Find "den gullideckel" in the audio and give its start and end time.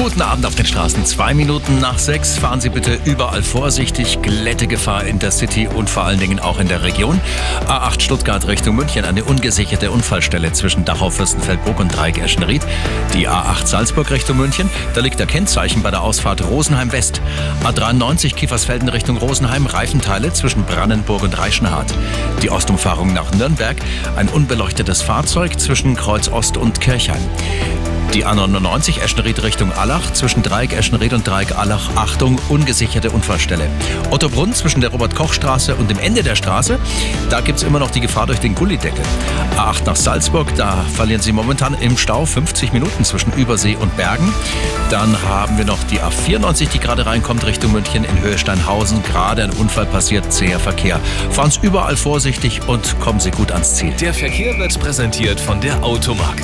38.40-39.04